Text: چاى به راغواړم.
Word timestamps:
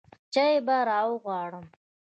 چاى 0.33 0.55
به 0.65 0.75
راغواړم. 0.89 1.65